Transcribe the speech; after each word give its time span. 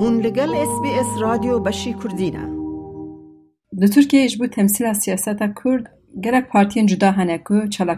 هون 0.00 0.20
لگل 0.20 0.50
اس 0.54 0.80
بی 0.82 0.88
اس 1.00 1.10
رادیو 1.20 1.58
بشی 1.60 1.92
کردینه 2.02 2.44
ده 3.80 3.88
ترکیه 3.88 4.24
اجبو 4.24 4.46
تمثیل 4.46 4.92
سیاست 4.92 5.36
کرد 5.64 5.92
گرک 6.24 6.44
پارتیان 6.48 6.86
جدا 6.86 7.10
هنه 7.10 7.38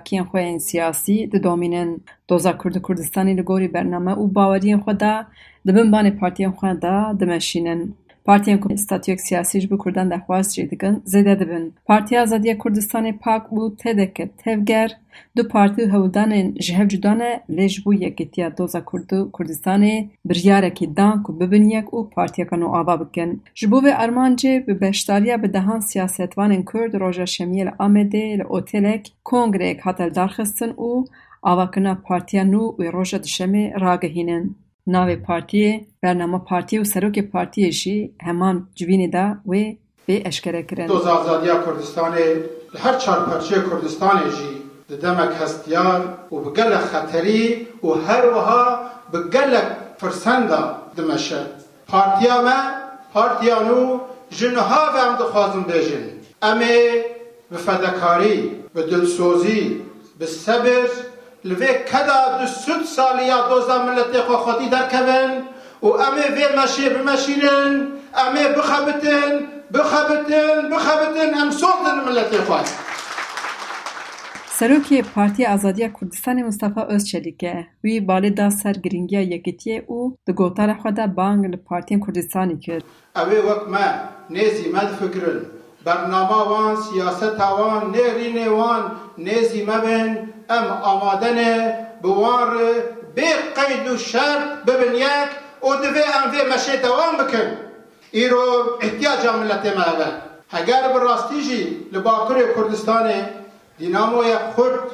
که 0.05 0.23
خو 0.23 0.31
خویین 0.31 0.59
سیاسی 0.59 1.27
ده 1.27 1.39
دومینن 1.39 2.01
دوزا 2.29 2.53
کرد 2.53 2.83
کردستانی 2.89 3.35
لگوری 3.35 3.69
برنامه 3.69 4.13
و 4.13 4.27
باوریان 4.27 4.81
خود 4.81 4.99
ده 4.99 5.27
بن 5.65 5.91
بانی 5.91 6.11
پارتیان 6.11 6.53
خود 6.53 6.81
ده 6.81 7.13
دمشینن 7.13 7.95
Partiên 8.25 8.59
statûyek 8.77 9.21
siyasî 9.27 9.59
ji 9.63 9.69
bo 9.71 9.77
Kurdan 9.83 10.09
dehwaz 10.11 10.47
jê 10.57 10.71
dikin 10.71 10.95
zêde 11.13 11.37
dibin. 11.41 11.75
Partiya 11.85 12.23
Azadiya 12.23 12.57
Kurdistanê 12.59 13.13
Pak 13.19 13.47
û 13.53 13.77
Têdeke 13.81 14.29
Tevger 14.43 14.91
du 15.37 15.49
partî 15.49 15.79
û 15.83 15.89
hewildanên 15.95 16.47
ji 16.63 16.75
hev 16.79 16.89
cuda 16.89 17.13
ne 17.15 17.33
lê 17.57 17.69
ji 17.69 17.85
bo 17.85 17.93
yekîtiya 17.93 18.57
doza 18.59 18.85
Kurd 18.85 19.11
û 19.11 19.31
Kurdistanê 19.31 20.09
biryarekî 20.25 20.97
dan 20.97 21.23
ku 21.23 21.41
bibin 21.41 21.65
yek 21.69 21.87
û 21.89 22.11
partiyeka 22.11 22.57
nû 22.57 22.69
ava 22.79 22.97
bikin. 23.01 23.43
Ji 23.55 23.71
bo 23.71 23.79
vê 23.85 23.93
armancê 23.95 24.67
bi 24.67 24.81
beşdariya 24.81 25.43
bi 25.43 25.53
dehan 25.53 25.81
siyasetvanên 25.81 26.65
Kurd 26.65 26.93
roja 27.01 27.27
şemiyê 27.37 27.67
li 27.67 27.73
Amedê 27.87 28.39
li 28.39 28.45
otelek 28.45 29.13
kongreyek 29.25 29.87
hat 29.87 30.01
eldarxistin 30.01 30.71
û 30.73 31.07
avakirina 31.43 32.03
partiya 32.05 32.43
nû 32.45 32.63
û 32.79 32.93
roja 32.93 33.17
dişemê 33.19 33.81
ragihînin. 33.81 34.57
ناوی 34.91 35.17
پارتی 35.17 35.87
برنامه 36.03 36.39
پارتی 36.39 36.79
و 36.79 36.85
سروک 36.85 37.19
پارتی 37.19 37.73
شی 37.73 38.13
همان 38.27 38.69
جوینی 38.75 39.09
دا 39.09 39.35
و 39.47 39.53
به 40.07 40.23
اشکره 40.29 40.63
کرن 40.63 40.87
دوز 40.87 41.07
آزادی 41.07 41.47
کردستان 41.47 42.13
هر 42.79 42.95
چار 42.99 43.19
پرچه 43.31 43.55
کردستانی 43.71 44.31
شی 44.37 44.51
ده 44.89 44.97
دمک 44.97 45.31
هستیان 45.43 46.03
و 46.33 46.37
بگل 46.37 46.77
خطری 46.77 47.67
و 47.85 47.87
هر 47.89 48.27
وها 48.27 48.81
بگل 49.13 49.53
فرسنده 49.99 50.57
دمشه 50.97 51.47
پارتی 51.89 52.29
ما 52.47 52.59
پارتی 53.15 53.47
نو، 53.69 53.99
جنها 54.31 54.83
و 54.95 54.97
هم 55.03 55.17
دخوازم 55.17 55.63
بیجن 55.63 56.05
امی 56.43 57.03
به 57.51 57.57
فدکاری 57.57 58.51
به 58.75 58.83
دلسوزی 58.83 59.81
به 60.19 60.27
صبر 60.27 60.87
لوی 61.45 61.67
کدا 61.67 62.39
دو 62.39 62.47
سود 62.47 62.83
سالیا 62.85 63.49
دوزا 63.49 63.85
ملت 63.87 64.21
خو 64.21 64.37
خودی 64.37 64.69
در 64.69 64.89
کبن 64.89 65.43
و 65.83 65.87
امی 65.87 66.21
وی 66.37 66.45
مشی 66.59 66.89
بمشینن 66.89 67.87
امی 68.15 68.45
بخبتن 68.59 69.31
بخبتن 69.75 70.71
بخبتن 70.73 71.35
ام 71.43 71.51
سوتن 71.51 71.97
ملت 72.07 72.37
خو 72.37 72.55
سروکی 74.47 75.03
پارتی 75.03 75.47
آزادی 75.47 75.91
کردستان 76.01 76.43
مصطفی 76.43 76.81
از 76.89 77.09
چلیکه 77.09 77.67
وی 77.85 78.01
بالی 78.01 78.31
دا 78.31 78.51
سر 78.51 78.73
گرینگی 78.73 79.19
یکیتی 79.23 79.79
او 79.87 80.17
دو 80.27 80.33
گوتار 80.33 80.75
خدا 80.75 81.07
بانگ 81.07 81.55
لپارتی 81.55 82.01
کردستانی 82.07 82.59
کرد. 82.59 82.85
اوی 83.17 83.37
وقت 83.39 83.69
ما 83.69 84.01
نیزی 84.31 84.69
مد 84.73 84.87
فکرن 84.87 85.41
برنامه 85.85 86.33
وان 86.49 86.77
سیاست 86.77 87.41
وان 87.41 87.91
نه 87.91 88.15
رینه 88.15 88.49
وان 88.49 88.83
نیزی 89.19 89.65
ام 90.57 90.67
آمادن 90.93 91.39
بوار 92.03 92.49
به 93.17 93.23
قید 93.59 93.89
و 93.89 93.97
شرط 93.97 94.43
ببین 94.67 94.95
یک 94.95 95.29
او 95.61 95.75
دوی 95.77 96.03
ام 96.17 96.25
وی 96.33 96.43
مشه 96.55 96.77
دوام 96.83 97.13
بکن 97.21 97.49
ای 98.13 98.29
رو 98.29 98.43
احتیاج 98.81 99.27
ملت 99.27 99.67
ما 99.77 99.83
هبه 99.83 100.07
اگر 100.51 100.93
به 100.93 100.99
راستی 100.99 101.43
جی 101.43 101.87
لباکر 101.93 102.39
کردستان 102.57 103.11
دیناموی 103.79 104.35
خرد 104.57 104.85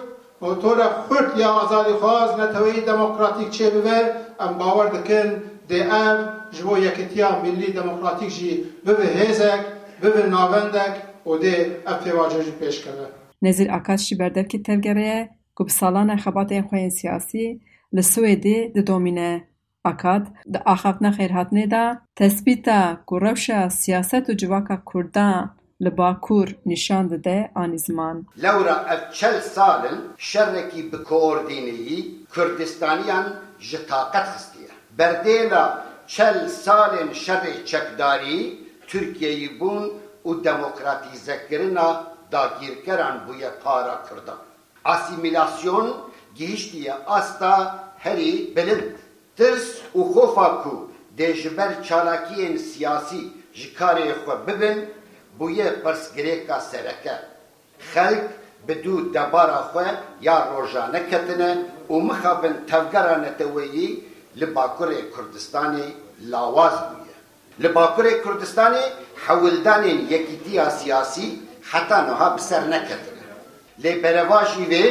موتور 0.40 0.78
خرد 1.08 1.38
یا 1.38 1.48
آزادی 1.48 1.92
خواز 1.92 2.30
نتوی 2.40 2.80
دموکراتیک 2.80 3.50
چه 3.50 3.70
ببه 3.70 4.00
ام 4.40 4.58
باور 4.58 4.86
دکن 4.86 5.42
دی 5.68 5.80
ام 5.82 6.16
جبو 6.52 6.78
یکتیا 6.78 7.38
ملی 7.42 7.72
دموکراتیک 7.72 8.30
جی 8.34 8.64
ببه 8.86 9.04
هیزک 9.06 9.60
ببه 10.02 10.22
ناوندک 10.26 10.92
او 11.24 11.38
دی 11.38 11.56
افیواجه 11.86 12.44
جی 12.44 12.50
پیش 12.50 12.80
کنه. 12.84 13.06
نزیر 13.42 13.72
اکاس 13.72 14.02
شی 14.02 14.16
که 14.50 14.58
تفگره 14.58 15.28
ku 15.56 15.62
bi 15.66 15.70
salana 15.80 16.16
xebatên 16.24 16.62
xwe 16.68 16.78
yên 16.84 16.94
siyasî 17.00 17.46
li 17.96 18.02
Swêdê 18.12 18.58
didomîne 18.76 19.32
akat 19.90 20.24
di 20.52 20.58
axaftina 20.74 21.10
xêrhatinê 21.18 21.66
de 21.74 21.84
tespîta 22.20 22.80
ku 23.08 23.14
rewşa 23.26 23.60
siyaset 23.82 24.24
û 24.30 24.32
civaka 24.40 24.76
Kurdan 24.90 25.40
li 25.84 25.90
Bakur 25.98 26.48
nişan 26.72 27.04
dide 27.12 27.38
anizman. 27.62 28.16
Lewra 28.42 28.76
ev 28.94 29.00
çel 29.18 29.38
salin 29.56 29.98
şerrekî 30.28 30.82
bi 30.92 30.98
koordineyî 31.10 31.98
Kurdistaniyan 32.34 33.26
ji 33.68 33.78
taqet 33.90 34.26
xistiye. 34.36 34.72
Berdêla 34.98 35.64
çel 36.14 36.38
salên 36.64 37.10
şerê 37.24 37.54
çekdarî 37.70 38.38
Türkiye'yi 38.90 39.50
bun 39.60 39.84
û 40.28 40.44
demokratîzekirina 40.44 41.88
dagirkeran 42.32 43.16
bûye 43.28 43.50
para 43.64 43.96
Kurdan. 44.08 44.40
asimilasyon 44.86 45.96
gihiştiye 46.34 46.94
asta 47.06 47.78
heri 47.98 48.56
belin. 48.56 48.96
Tırs 49.36 49.68
uxofa 49.94 50.62
ku 50.62 50.90
dejiber 51.18 51.70
çarakiyên 51.88 52.56
siyasî 52.58 53.20
ji 53.60 53.68
karê 53.78 54.08
xwe 54.22 54.36
bibin, 54.46 54.78
bûye 55.40 55.68
pirsgirêka 55.84 56.58
sereke. 56.70 57.14
Xelk 57.92 58.22
bi 58.68 58.74
du 58.84 58.96
debara 59.14 59.60
xwe 59.70 59.86
ya 60.22 60.36
rojane 60.56 61.00
ketine 61.10 61.52
û 61.90 61.94
mixabin 62.08 62.56
tevgera 62.70 63.18
neteweyî 63.18 63.88
li 64.40 64.44
Bakurê 64.56 65.00
Kurdistanê 65.10 65.86
lawaz 66.32 66.72
bûye. 66.90 67.16
Li 67.62 67.68
Bakurê 67.76 68.14
Kurdistanê 68.22 68.84
hewildanên 69.26 70.06
yekîtiya 70.12 70.70
siyasî 70.70 71.30
heta 71.72 71.98
niha 72.06 72.36
bi 72.36 72.40
ser 72.40 72.70
neketin. 72.70 73.15
لê 73.84 73.92
perevajî 74.02 74.64
wê 74.72 74.84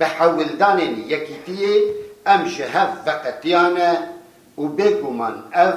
bi 0.00 0.04
hewildanên 0.18 0.94
yekîtiyê 1.12 1.74
em 2.34 2.46
ji 2.46 2.64
hev 2.74 2.90
veqetiyane 3.06 3.92
û 4.58 4.62
bêguman 4.78 5.36
ev 5.64 5.72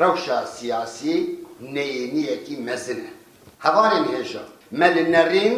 rewşa 0.00 0.46
siyasî 0.46 1.16
neyêniyekî 1.74 2.56
mezin 2.68 2.98
e 3.00 3.10
hevalên 3.66 4.04
hêja 4.14 4.42
me 4.70 4.88
li 4.94 5.12
nerîn 5.12 5.54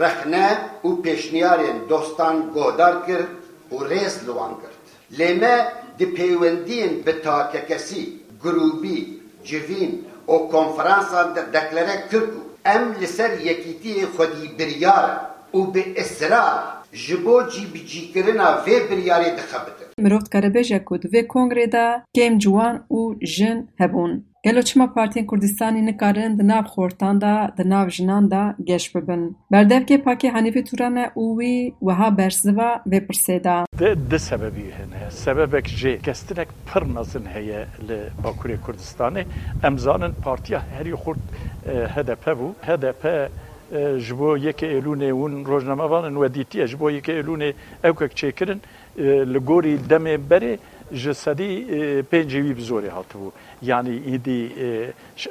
rexne 0.00 0.48
û 0.84 1.02
pêşniyarên 1.04 1.78
dostan 1.88 2.36
godar 2.52 3.06
kir 3.06 3.22
û 3.74 3.76
rêz 3.92 4.14
li 4.26 4.32
wan 4.38 4.52
girt 4.60 4.80
lê 5.20 5.34
me 5.40 5.72
di 5.98 6.04
pêwendiyên 6.14 6.92
bi 7.06 7.22
takekesî 7.22 8.02
grûbî 8.44 8.98
civîn 9.44 9.92
û 10.28 10.50
konferansan 10.50 11.36
de 11.36 11.42
deklere 11.52 12.06
kir 12.10 12.20
ku 12.20 12.40
em 12.64 12.82
li 13.00 13.06
ser 13.08 13.30
yekîtiyê 13.30 14.06
xwedî 14.14 14.46
biryar 14.58 15.08
e 15.16 15.29
او 15.52 15.66
به 15.72 15.82
اسرا 16.00 16.44
جبو 17.06 17.36
جی 17.52 17.64
بی 17.72 17.80
جی 17.90 18.00
کرنا 18.14 18.48
و 18.66 18.68
بریاری 18.90 19.30
دخبتن 19.40 19.86
مروفت 19.98 20.32
کاربه 20.32 20.64
جاکود 20.64 21.02
و 21.14 21.22
کنگری 21.32 21.66
دا 21.66 21.86
کم 22.16 22.38
جوان 22.38 22.84
او 22.88 23.14
جن 23.14 23.68
هبون 23.80 24.24
گلو 24.46 24.62
چما 24.62 24.86
پارتین 24.86 25.26
کردستانی 25.30 25.80
نکارن 25.82 26.36
دناب 26.36 26.66
خورتان 26.72 27.18
دا 27.18 27.34
دناب 27.58 27.88
جنان 27.88 28.28
دا 28.28 28.54
گش 28.68 28.90
ببن 28.90 29.22
بردف 29.50 29.82
که 29.86 29.98
پاکی 29.98 30.28
حنیفی 30.28 30.62
توران 30.62 30.98
اووی 31.14 31.72
وها 31.82 32.10
برزوا 32.10 32.70
و 32.86 33.00
پرسیدا 33.00 33.64
ده 33.78 33.94
ده 34.10 34.18
سببی 34.18 34.60
هنه 34.78 35.10
سبب 35.10 35.60
جه 35.60 35.96
کستن 35.96 36.44
پر 36.66 36.84
نزن 36.96 37.26
هیه 37.34 37.66
لباکوری 37.88 38.58
کردستانی 38.66 39.24
امزانن 39.64 40.12
پارتیا 40.24 40.58
هری 40.58 40.94
خورد 40.94 41.18
هدپه 41.96 42.34
بو 42.34 42.52
هدپه 42.62 43.28
ji 43.98 44.14
bo 44.14 44.36
yekê 44.36 44.66
êlûnê 44.78 45.10
hûn 45.12 45.44
rojnamavan 45.44 46.04
in 46.10 46.14
wedîtiye 46.16 46.66
ji 46.66 46.80
bo 46.80 46.90
yekê 46.90 47.12
êlûnê 47.20 47.52
ewkek 47.84 48.12
çêkirin 48.18 48.58
li 49.32 49.38
gorî 49.38 49.78
demê 49.90 50.16
berê 50.30 50.58
ji 50.92 51.14
sedî 51.14 51.50
pêncî 52.10 52.40
wî 52.46 52.56
bi 52.56 52.62
zorê 52.70 52.88
hatibû 52.90 53.26
yanî 53.62 53.96
îdî 54.14 54.40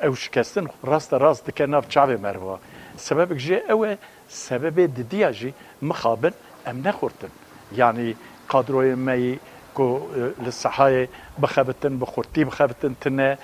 ew 0.01 0.15
şikestin 0.15 0.65
rast 0.88 1.13
rast 1.13 1.47
dike 1.47 1.71
nav 1.71 1.81
çavê 1.89 2.18
merva 2.21 2.59
sebebek 2.97 3.39
jê 3.39 3.57
ew 3.74 3.89
e 3.91 3.97
sebebê 4.30 4.95
didiya 4.95 5.33
jî 5.33 5.53
mixabin 5.81 6.33
em 6.65 6.83
nexurtin 6.83 7.30
yanî 7.77 8.13
kadroyê 8.50 8.95
me 8.95 9.15
yî 9.18 9.39
للصحاية 10.45 11.10
بخابتن 11.39 11.98
بخورتي 11.98 12.44
بخابتن 12.44 12.94
تنا 13.01 13.38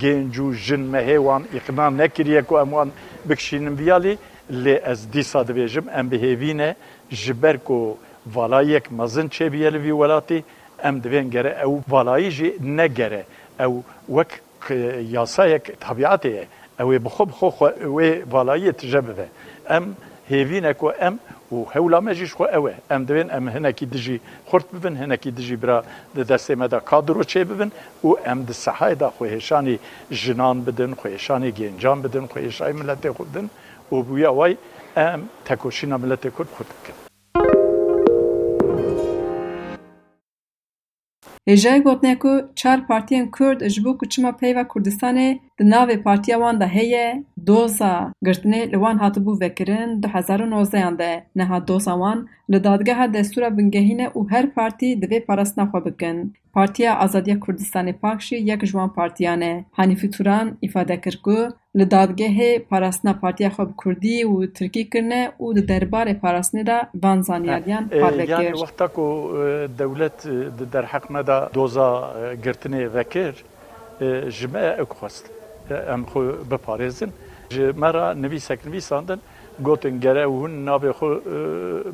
جنجو 0.00 0.52
جن 0.52 0.80
ما 0.80 0.98
هيوان 0.98 1.44
إقناع 1.54 1.88
نكريك 1.88 2.52
وأموان 2.52 2.90
بكشين 3.26 3.74
بيالي 3.74 4.18
اللي 4.50 4.90
از 4.92 5.04
دي 5.04 5.22
صاد 5.22 5.52
بيجم 5.52 5.88
أم 5.90 6.08
بهيفينا 6.08 6.74
جبركو 7.12 7.96
فالايك 8.34 8.92
مزن 8.92 9.28
چه 9.28 9.42
بيالي 9.48 9.80
في 9.80 9.92
ولاتي 9.92 10.42
أم 10.84 10.98
دبين 11.00 11.30
جرى 11.30 11.48
أو 11.50 11.80
فالاي 11.90 12.28
جي 12.28 12.52
نجرى 12.60 13.24
أو 13.60 13.82
وك 14.08 14.40
ياسايك 15.10 15.74
طبيعتي 15.88 16.44
أو 16.80 16.98
بخب 16.98 17.30
خو 17.30 17.50
خو 17.50 17.68
وي 17.84 18.26
فالاي 18.26 18.72
تجبذه 18.72 19.28
أم 19.70 19.94
هێوینەکە 20.30 20.90
ئەم 21.00 21.14
و 21.54 21.58
هەولا 21.74 21.98
مەژیش 22.06 22.32
خۆ 22.36 22.46
ئەوێ 22.54 22.74
ئەم 22.90 23.02
دەوێن 23.08 23.28
ئەم 23.34 23.44
هەنێکی 23.54 23.86
دژی 23.94 24.18
خورد 24.48 24.66
ببن 24.74 24.94
هەنێکی 25.02 25.30
دژی 25.38 25.56
برا 25.62 25.78
دەستێمەدا 26.30 26.78
کادرۆ 26.90 27.24
چێ 27.32 27.42
ببن 27.50 27.70
و 28.06 28.10
ئەم 28.24 28.38
دسەحایدا 28.48 29.08
خۆهێشانی 29.16 29.76
ژنان 30.22 30.56
بدن 30.66 30.92
خۆێشانی 31.00 31.50
گەنجان 31.58 31.98
بدن 32.04 32.24
خۆێشای 32.32 32.74
ملەتێ 32.80 33.10
خوردن 33.16 33.46
و 33.92 33.96
بووە 34.06 34.30
وای 34.38 34.54
ئەم 34.98 35.20
تەکۆشینە 35.46 35.96
ملەتێ 36.02 36.28
کورد 36.36 36.50
خوردکرد. 36.56 37.00
Hêjayek 41.50 41.82
gotineko 41.88 42.32
çar 42.60 42.78
partiyên 42.90 43.26
Kurd 43.36 43.60
ji 43.72 43.80
bo 43.84 43.92
kuçima 43.98 44.32
peyva 44.40 44.62
Kurdistanê 44.72 45.28
Di 45.62 45.68
navê 45.70 46.02
Partiya 46.02 46.36
wan 46.40 46.60
de 46.60 46.66
heye 46.66 47.22
doza 47.46 48.12
girtinê 48.26 48.70
li 48.72 48.78
wan 48.82 48.98
hatibû 48.98 49.32
vekirin 49.40 50.02
di 50.02 50.08
hezar 50.14 50.40
û 50.40 50.46
nozdeyan 50.50 50.94
de 50.98 51.10
neha 51.36 51.58
doza 51.68 51.92
wan 51.94 52.28
li 52.52 52.58
dadgeha 52.64 53.04
destûra 53.14 53.50
bingehîne 53.58 54.08
û 54.18 54.30
her 54.32 54.46
partî 54.58 54.90
divê 55.02 55.20
parastina 55.26 55.64
xwe 55.64 55.80
bikin. 55.84 56.18
Partiya 56.52 56.92
Azadiya 57.04 57.36
Kurdistanê 57.40 57.92
Pak 58.02 58.20
jî 58.22 58.34
yek 58.36 58.60
ji 58.66 58.72
wan 58.72 58.92
partiyan 58.94 59.40
e. 59.40 59.64
Hanîfî 59.76 60.10
Turan 60.10 60.56
îfade 60.62 61.00
kir 61.00 61.20
ku 61.24 61.36
li 61.78 61.82
dadgehê 61.94 62.50
parastina 62.72 63.18
partiya 63.20 63.48
xwe 63.48 63.68
bi 63.68 63.72
Kurdî 63.76 64.16
û 64.26 64.52
Tirkî 64.52 64.90
kirine 64.90 65.30
û 65.40 65.54
di 65.56 65.62
derbarê 65.72 66.20
parastinê 66.20 66.66
de 66.66 66.76
van 67.02 67.20
zanyaliyan 67.20 67.88
parve 67.88 68.22
e, 68.22 68.26
kir. 68.26 68.28
Yani 68.32 68.46
wexta 68.50 68.88
ku 68.88 69.04
e, 69.36 69.42
dewlet 69.78 70.26
e, 70.26 70.30
di 70.58 70.64
derheqme 70.72 71.26
da 71.26 71.50
doza 71.54 71.86
girtinê 72.44 72.94
vekir 72.94 73.34
ji 74.32 74.46
me 74.48 74.66
ek 74.82 74.90
xwestin. 74.96 75.41
em 75.70 76.04
xwe 76.04 76.32
biparêzin 76.50 77.08
ji 77.50 77.60
me 77.76 77.90
re 77.92 78.14
nivîseknivîsandin 78.22 79.18
gotin 79.60 80.00
gere 80.00 80.24
hûn 80.24 80.64
navê 80.66 80.92
xwe 80.92 81.14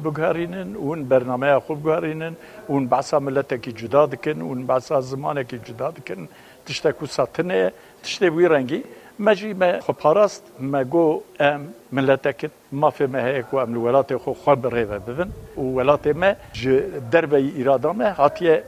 biguherînin 0.04 0.74
hûn 0.74 1.04
bernameya 1.10 1.58
xwe 1.60 1.74
biguherînin 1.76 2.34
hûn 2.68 2.90
behsa 2.90 3.20
miletekî 3.20 3.74
cuda 3.76 4.12
dikin 4.12 4.40
hûn 4.40 4.68
behsa 4.68 5.00
zimanekî 5.00 5.58
cuda 5.66 5.96
dikin 5.96 6.28
tiştek 6.66 6.98
ku 6.98 7.06
satine 7.06 7.70
tiştê 8.04 8.28
wî 8.36 8.50
rengî 8.50 8.84
me 9.18 9.34
jî 9.34 9.54
me 9.54 9.78
xweparast 9.80 10.42
me 10.58 10.82
got 10.82 11.22
em 11.40 11.60
milletekin 11.92 12.50
mafê 12.74 13.06
me 13.06 13.22
heye 13.22 13.42
ku 13.42 13.60
em 13.60 13.74
li 13.74 13.78
welatê 13.78 14.14
xwe 14.16 14.32
xwe 14.32 14.50
birêve 14.62 14.98
bibin 15.06 15.30
û 15.58 15.62
welatê 15.82 16.14
me 16.14 16.36
ji 16.52 16.86
derbeyî 17.12 17.62
îrada 17.62 17.92
me 17.92 18.04
hatiye 18.04 18.64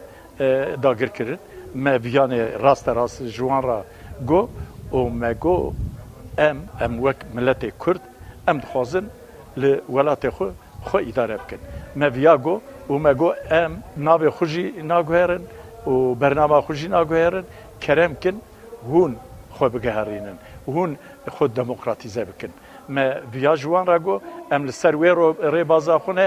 dagirkirin 0.82 1.38
me 1.75 1.91
viyanê 1.97 2.62
rasterast 2.62 3.25
ji 3.25 3.31
wan 3.41 3.62
re 3.62 3.82
got 4.26 4.49
ئۆمەگۆ 4.99 5.57
ئەم 6.41 6.59
ئەم 6.81 6.93
وەک 7.05 7.19
ملەتی 7.37 7.71
کورد 7.83 8.03
ئەم 8.47 8.57
دخوازن 8.65 9.07
لە 9.63 9.71
وڵاتێ 9.95 10.31
خۆ 10.37 10.47
خۆ 10.89 10.99
ئیدارە 11.09 11.37
بکەن 11.43 11.63
مەڤیاگۆ 12.01 12.57
ئۆمەگۆ 12.91 13.31
ئەم 13.53 13.73
ناوێ 14.07 14.31
خوژی 14.37 14.67
ناگوێرن 14.91 15.43
و 15.93 15.95
بەرناما 16.21 16.59
خوژی 16.67 16.89
ناگوێرن 16.97 17.47
کەرەمکن 17.85 18.37
هون 18.91 19.13
خۆ 19.57 19.67
بگەهارێنن 19.75 20.37
هون 20.75 20.91
خۆ 21.35 21.45
دەموکراتیزە 21.59 22.23
بکن 22.31 22.53
مە 22.95 23.07
ڤیا 23.33 23.55
جوان 23.63 23.85
ڕگۆ 23.95 24.17
ئەم 24.51 24.63
لەسەر 24.69 24.95
وێ 25.01 25.11
ڕێبازاخونە 25.55 26.27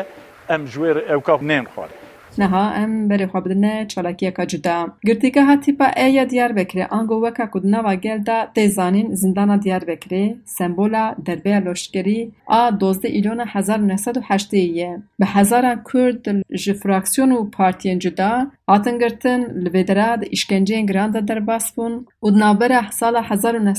ئەم 0.49 0.61
ژێر 0.73 0.97
ئەوکاپ 1.09 1.41
نێن 1.51 1.65
خوارد 1.73 1.95
نها 2.37 2.71
ام 2.71 3.07
بری 3.07 3.25
خواب 3.25 3.53
دنه 3.53 3.85
چالاکی 3.85 4.27
اکا 4.27 4.45
جدا 4.45 4.91
گرتیگه 5.05 5.43
ها 5.43 5.55
تیپا 5.55 5.85
ایا 5.85 6.23
دیار 6.23 6.51
بکری 6.51 6.81
آنگو 6.83 7.25
وکا 7.25 7.45
کدنا 7.51 7.81
و 7.85 7.95
گل 7.95 8.17
دا 8.23 8.45
تیزانین 8.55 9.15
زندانا 9.15 9.57
دیار 9.57 9.83
بکره 9.87 10.35
سمبولا 10.45 11.15
دربیا 11.25 11.57
لوشگری 11.57 12.31
آ 12.45 12.71
دوسته 12.71 13.07
ایلون 13.07 13.43
هزار 13.47 13.77
نسد 13.79 14.17
و 14.17 14.21
هشتیه 14.23 14.63
یه 14.63 15.01
به 15.19 15.25
هزاران 15.25 15.81
کرد 15.93 16.53
جفراکسیون 16.57 17.31
و 17.31 17.43
پارتیان 17.43 17.99
جدا 17.99 18.47
آتن 18.67 18.97
گرتن 18.97 19.39
لبیدرا 19.45 20.15
دا 20.15 20.27
اشکنجی 20.31 20.85
در 21.27 21.39
باس 21.39 21.71
بون 21.71 22.05
و 22.23 22.29
دنابرا 22.29 22.91
سال 22.91 23.15
هزار 23.23 23.55
و 23.55 23.73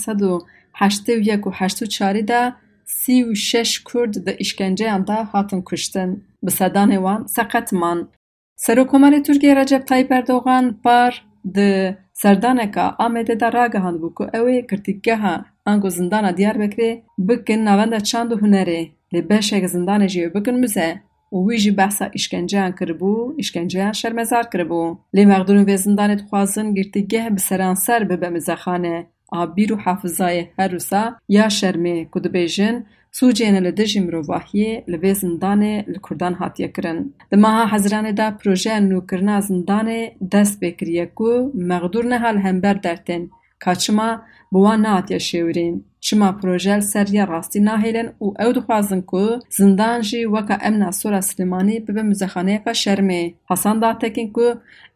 هشتی 0.74 1.12
و 1.12 1.48
و 1.48 1.50
هشتی 1.52 1.86
چاری 1.86 2.22
دا 2.22 2.52
سی 2.84 3.22
و 3.24 3.34
شش 3.34 3.80
دا 4.26 4.32
اشکنجی 4.40 4.84
کشتن. 5.66 6.16
بسدان 6.46 6.96
وان 6.98 7.26
سقط 7.26 7.70
Serokkomara 8.64 9.22
Tirkiyeyê 9.22 9.56
Recep 9.56 9.86
Tayyip 9.86 10.12
Erdogan 10.12 10.78
bar 10.84 11.26
di 11.54 11.96
serdaneka 12.12 12.94
Amedê 12.98 13.40
de 13.40 13.52
ragihand 13.52 13.96
bû 14.02 14.08
ku 14.14 14.24
ew 14.32 14.46
ê 14.56 14.60
girtîgeha 14.70 15.44
ango 15.66 15.90
zindana 15.90 16.30
Diyarbekirê 16.38 17.02
bikin 17.18 17.64
navenda 17.64 18.00
çand 18.00 18.30
û 18.32 18.34
hunerê 18.42 18.80
lê 19.12 19.28
beşek 19.28 19.64
zindanê 19.74 20.08
jî 20.08 20.20
wê 20.20 20.34
bikin 20.34 20.56
mize 20.60 21.00
û 21.32 21.36
wî 21.48 21.56
jî 21.62 21.76
behsa 21.76 22.10
îşkenceyan 22.18 22.72
kiribû, 22.72 23.12
îşkenceyan 23.42 23.92
şermezar 23.92 24.44
kiribû. 24.52 24.96
Lê 25.16 25.22
meqdûrên 25.32 25.66
vê 25.70 25.76
zindanê 25.84 26.16
dixwazin 26.18 26.74
girtîgeh 26.74 27.26
bi 27.36 27.40
seranser 27.40 28.10
bibe 28.10 28.26
mizexanê 28.36 28.96
abîr 29.42 29.70
û 29.76 29.76
hafizayê 29.86 30.44
herûsa 30.58 31.02
ya 31.38 31.46
şermê 31.58 31.96
ku 32.12 32.18
dibêjin 32.24 32.76
Sûciyên 33.18 33.56
li 33.66 33.72
dijî 33.80 34.00
mirovahiyê 34.06 34.72
li 34.92 34.96
vê 35.02 35.12
zindanê 35.20 35.74
li 35.92 35.98
Kurdan 36.06 36.34
hatiye 36.40 36.68
kirin. 36.74 36.98
Di 37.30 37.36
meha 37.44 37.64
hezranê 37.74 38.12
de 38.20 38.26
projeya 38.40 38.78
nûkirina 38.90 39.36
zindanê 39.48 40.00
dest 40.32 40.54
pê 40.62 40.70
kiriye 40.78 41.06
ku 41.18 41.30
meğdûr 41.70 42.04
neha 42.10 42.28
li 42.34 42.40
hember 42.44 42.76
dertên, 42.84 43.22
kaçima 43.64 44.10
bi 44.52 44.58
wan 44.64 44.80
nehatiye 44.82 45.18
şêwirîn. 45.30 45.74
Çima 46.08 46.38
projeyel 46.40 46.80
seriya 46.94 47.24
rastî 47.34 47.60
nahêlin 47.70 48.08
û 48.24 48.26
ew 48.44 48.50
dixwazin 48.56 49.02
ku 49.10 49.22
zindan 49.58 49.98
jî 50.10 50.20
weka 50.34 50.56
Emna 50.68 50.90
Sora 51.00 51.20
Silêmanî 51.28 51.76
bibe 51.86 52.02
muzexaneyeka 52.10 52.70
şermê. 52.82 53.22
Hasan 53.44 53.76
Datekin 53.82 54.28
ku 54.32 54.46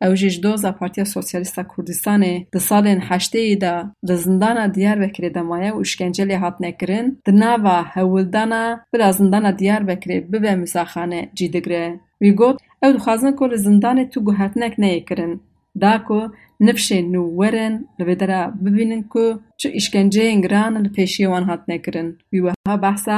ew 0.05 0.17
jî 0.21 0.31
ji 0.31 0.43
doza 0.43 0.71
Partiya 0.79 1.07
Sosyalîsta 1.07 1.63
Kurdistanê 1.73 2.35
di 2.53 2.59
salên 2.69 2.99
heşteyî 3.09 3.61
de 3.61 3.75
di 4.09 4.17
zindana 4.25 4.65
Diyarbekirê 4.77 5.35
de 5.35 5.43
maye 5.51 5.71
û 5.73 5.79
işkencelê 5.87 6.37
hatine 6.37 6.77
kirin, 6.79 7.07
di 7.27 7.41
nava 7.41 7.79
hewildana 7.97 8.85
bila 8.95 9.13
zindana 9.13 9.51
Diyarbekirê 9.51 10.33
bibe 10.33 10.57
muzexane 10.57 11.21
cî 11.37 11.47
digre. 11.53 12.01
Wî 12.23 12.31
got 12.37 12.57
ew 12.83 12.93
dixwazin 12.97 13.33
ku 13.39 13.45
li 13.51 13.55
zindanê 13.67 14.11
tu 14.11 14.21
guhetinek 14.27 14.75
neyê 14.83 15.05
kirin. 15.09 15.35
da 15.81 15.93
ku 16.07 16.21
nifşên 16.67 17.05
nû 17.13 17.23
werin 17.41 17.75
li 17.99 18.05
vê 18.09 18.17
dera 18.21 18.43
bibînin 18.65 19.03
ku 19.13 19.25
çi 19.61 19.69
îşkenceyên 19.79 20.41
giran 20.45 20.73
li 20.85 20.91
pêşiya 20.97 21.29
wan 21.33 21.45
hatine 21.51 21.77
kirin. 21.85 22.09
Wî 22.33 22.39
wiha 22.47 22.77
behsa 22.83 23.17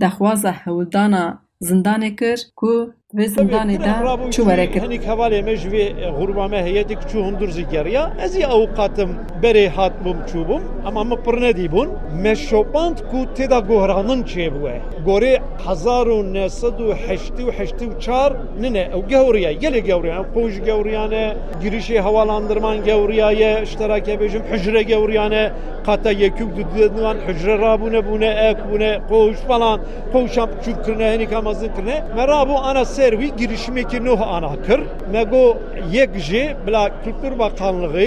daxwaza 0.00 0.52
hewildana 0.62 1.24
zindanê 1.68 2.10
kir 2.20 2.38
ku 2.60 2.72
وزن 3.20 3.46
داني 3.54 3.76
دا 3.86 3.92
شو 4.34 4.42
بركت 4.50 4.80
هني 4.86 4.98
كوالي 5.06 5.40
مجوي 5.48 5.84
غربة 6.18 6.44
ما 6.52 6.60
هي 6.68 6.78
ديك 6.90 7.00
شو 7.12 7.18
هندور 7.28 7.50
زيكاريا 7.58 8.04
ازي 8.24 8.42
اوقاتم 8.56 9.10
بري 9.42 9.66
هاتبم 9.76 10.18
چوبم 10.30 10.62
اما 10.88 11.02
مبرنه 11.10 11.50
ديبون 11.58 11.88
مشوبانت 12.24 12.98
كو 13.10 13.18
تدا 13.36 13.60
گهرانن 13.70 14.20
چيبوه 14.30 14.76
گوري 15.08 15.32
هزار 15.66 16.08
و 16.16 16.16
نسد 16.36 16.78
و 16.86 16.88
هشتی 17.06 17.42
و 17.48 17.50
هشتی 17.58 17.86
و 17.90 17.92
چار 18.04 18.30
ننه 18.62 18.82
او 18.94 19.00
گهوريا 19.12 19.50
يلي 19.64 19.80
گهوريا 19.88 20.22
قوش 20.36 20.54
گهوريانه 20.68 21.22
girişi 21.62 22.00
havalandırman 22.00 22.84
gevriyaya 22.84 23.60
iştirake 23.60 24.20
bejim 24.20 24.42
hücre 24.42 24.82
gevriyane 24.82 25.50
kata 25.86 26.10
yekük 26.10 26.48
düdüdüdüvan 26.56 27.16
hücre 27.28 27.58
rabune 27.58 28.10
bune 28.10 28.26
ek 28.26 28.60
bune 28.72 28.98
koğuş 29.08 29.36
falan 29.36 29.80
koğuşam 30.12 30.50
çükkürne 30.64 31.10
henik 31.10 31.32
amazın 31.32 31.68
kırne 31.76 32.02
merabu 32.16 32.58
anası 32.58 33.01
servi 33.02 33.36
girişimeki 33.36 34.04
nuh 34.04 34.20
anakır. 34.28 34.80
Mego 35.12 35.56
yekji 35.92 36.56
bila 36.66 36.90
Kültür 37.04 37.38
Bakanlığı, 37.38 38.04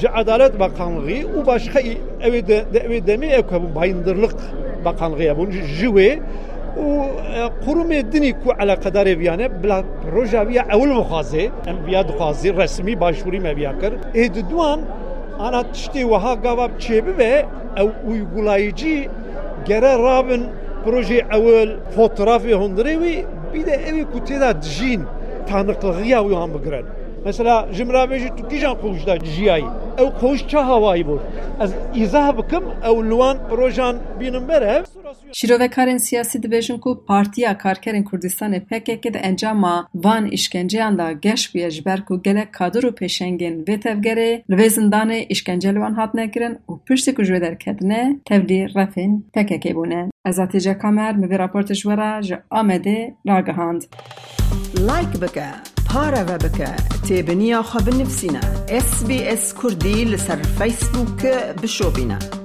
ji 0.00 0.10
Adalet 0.14 0.60
Bakanlığı 0.60 1.40
u 1.42 1.46
başka 1.46 1.80
evi 2.22 2.46
de, 2.48 2.64
de 2.74 2.78
evi 2.78 3.06
demi 3.06 3.26
ekabı 3.26 3.74
bayındırlık 3.74 4.34
bakanlığı 4.84 5.38
bunu 5.38 5.50
jiwe 5.52 6.18
u 6.76 6.80
e, 6.80 7.10
kurum 7.64 7.92
edini 7.92 8.32
ku 8.32 8.52
alakadar 8.58 9.06
ev 9.06 9.20
yani 9.20 9.48
bila 9.62 9.84
projaviya 10.10 10.62
evvel 10.68 10.94
muhazi 10.94 11.50
enbiya 11.66 12.08
duhazi 12.08 12.56
resmi 12.56 13.00
başvuru 13.00 13.40
meviyakır. 13.40 13.92
Edduan 14.14 14.80
ana 15.38 15.62
tişti 15.72 16.10
vaha 16.10 16.34
gavab 16.34 16.70
çebi 16.78 17.18
ve 17.18 17.46
ev 17.76 17.88
uygulayıcı 18.10 19.04
gere 19.64 19.98
rabın 19.98 20.46
proje 20.84 21.14
evvel 21.30 21.68
fotoğrafı 21.96 22.54
hundurevi 22.54 23.24
bir 23.54 23.66
de 23.66 23.72
evi 23.72 24.04
kutida 24.10 24.62
dijîn 24.62 25.02
tanqiliya 25.48 26.24
uyan 26.24 26.54
bigirin 26.58 26.86
مثلا 27.26 27.72
جمره 27.72 28.06
بيجي 28.06 28.28
كيجان 28.50 28.74
قوش 28.82 29.02
دا 29.08 29.16
جياي 29.16 29.64
او 30.00 30.06
قوش 30.22 30.44
چه 30.46 30.58
هوایی 30.70 31.02
بود 31.02 31.20
از 31.60 31.74
ایزه 31.92 32.32
بکم 32.32 32.62
او 32.88 32.94
لوان 33.10 33.36
روشان 33.58 33.96
siyasî 36.00 36.42
dibêjin 36.42 36.78
ku 36.80 37.04
Partiya 37.06 37.58
Karkerên 37.58 38.04
Kurdistanê 38.04 38.60
PKK 38.64 39.16
encama 39.22 39.88
van 39.94 40.24
îşkenceyan 40.32 40.98
da 40.98 41.12
geş 41.12 41.54
bûye 41.54 41.70
ji 41.70 41.84
ber 41.84 42.04
ku 42.04 42.22
gelek 42.22 42.52
kadir 42.54 42.82
û 42.84 42.90
pêşengên 43.00 43.56
vê 43.68 43.76
tevgerê 43.84 44.32
li 44.50 44.54
vê 44.60 44.66
zindanê 44.74 45.26
işkence 45.28 45.68
li 45.74 45.78
wan 45.82 45.94
û 46.68 46.78
piştî 46.86 47.14
ku 47.14 47.22
ji 47.24 47.32
wê 47.32 47.40
derketine 47.40 48.18
tevlî 48.28 48.64
refên 48.74 49.12
PKK 49.34 49.64
bûne. 49.76 50.10
Ezatî 50.26 50.60
Cekamer 50.60 51.16
mi 51.16 51.26
vê 51.26 51.36
raportê 51.44 51.74
ji 51.74 52.28
ji 52.28 52.34
Amedê 52.50 53.14
ragihand. 53.26 53.82
Like 54.86 55.22
bike. 55.22 55.73
هارا 55.94 56.24
ببكى 56.24 56.64
تابنيا 57.08 57.62
خبر 57.62 57.94
نفسینا 57.94 58.38
اس 58.68 59.04
بی 59.06 59.18
اس 59.28 59.54
كردي 59.62 60.04
لسر 60.04 60.42
فیسبوک 60.58 61.26
بشو 61.62 61.90
بینه. 61.90 62.43